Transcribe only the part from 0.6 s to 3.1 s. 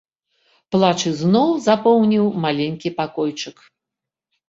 Плач зноў запоўніў маленькі